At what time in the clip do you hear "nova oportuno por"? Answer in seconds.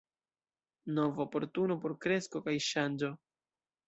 0.99-1.93